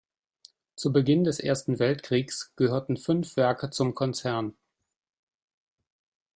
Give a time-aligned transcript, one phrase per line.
[0.75, 4.55] Zu Beginn des Ersten Weltkrieges gehörten fünf Werke zum Konzern.